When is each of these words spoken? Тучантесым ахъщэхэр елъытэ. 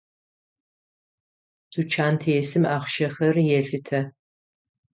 Тучантесым 1.71 2.63
ахъщэхэр 2.75 3.35
елъытэ. 3.59 4.01